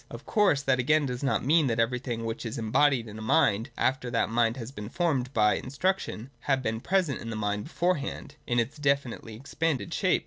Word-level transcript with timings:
Of 0.09 0.25
course 0.25 0.63
that 0.63 0.79
again 0.79 1.05
does 1.05 1.21
not 1.21 1.45
mean 1.45 1.67
that 1.67 1.79
everything 1.79 2.25
which 2.25 2.43
is 2.43 2.57
embodied 2.57 3.07
in 3.07 3.19
a 3.19 3.21
mind, 3.21 3.69
after 3.77 4.09
that 4.09 4.29
mind 4.31 4.57
has 4.57 4.71
been 4.71 4.89
formed 4.89 5.31
by 5.31 5.53
instruction, 5.53 6.31
had 6.39 6.63
been 6.63 6.79
present 6.81 7.21
in 7.21 7.29
that 7.29 7.35
mind 7.35 7.65
beforehand, 7.65 8.33
in 8.47 8.57
its 8.59 8.77
definitely 8.77 9.35
expanded 9.35 9.93
shape. 9.93 10.19